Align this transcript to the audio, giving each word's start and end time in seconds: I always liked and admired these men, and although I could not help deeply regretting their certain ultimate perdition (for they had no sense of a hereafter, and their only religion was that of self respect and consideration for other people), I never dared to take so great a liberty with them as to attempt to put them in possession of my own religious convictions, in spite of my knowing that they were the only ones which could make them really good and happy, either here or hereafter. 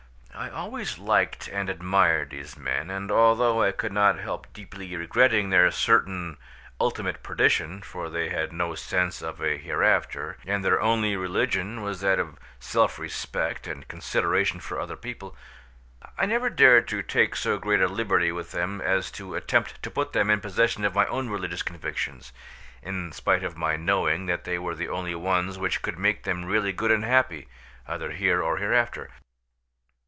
I 0.33 0.49
always 0.49 0.97
liked 0.97 1.49
and 1.49 1.69
admired 1.69 2.31
these 2.31 2.57
men, 2.57 2.89
and 2.89 3.11
although 3.11 3.61
I 3.61 3.71
could 3.73 3.91
not 3.91 4.17
help 4.17 4.51
deeply 4.53 4.95
regretting 4.95 5.49
their 5.49 5.69
certain 5.69 6.37
ultimate 6.79 7.21
perdition 7.21 7.81
(for 7.83 8.09
they 8.09 8.29
had 8.29 8.51
no 8.51 8.73
sense 8.73 9.21
of 9.21 9.39
a 9.41 9.57
hereafter, 9.57 10.37
and 10.47 10.63
their 10.65 10.81
only 10.81 11.15
religion 11.15 11.83
was 11.83 11.99
that 12.01 12.17
of 12.17 12.39
self 12.59 12.97
respect 12.97 13.67
and 13.67 13.87
consideration 13.89 14.59
for 14.61 14.79
other 14.79 14.95
people), 14.95 15.35
I 16.17 16.25
never 16.25 16.49
dared 16.49 16.87
to 16.87 17.03
take 17.03 17.35
so 17.35 17.59
great 17.59 17.81
a 17.81 17.87
liberty 17.87 18.31
with 18.31 18.51
them 18.51 18.79
as 18.81 19.11
to 19.11 19.35
attempt 19.35 19.83
to 19.83 19.91
put 19.91 20.13
them 20.13 20.29
in 20.31 20.41
possession 20.41 20.85
of 20.85 20.95
my 20.95 21.05
own 21.07 21.29
religious 21.29 21.61
convictions, 21.61 22.31
in 22.81 23.11
spite 23.11 23.43
of 23.43 23.57
my 23.57 23.75
knowing 23.75 24.25
that 24.25 24.45
they 24.45 24.57
were 24.57 24.75
the 24.75 24.89
only 24.89 25.13
ones 25.13 25.59
which 25.59 25.83
could 25.83 25.99
make 25.99 26.23
them 26.23 26.45
really 26.45 26.71
good 26.71 26.89
and 26.89 27.03
happy, 27.03 27.47
either 27.85 28.13
here 28.13 28.41
or 28.41 28.57
hereafter. 28.57 29.11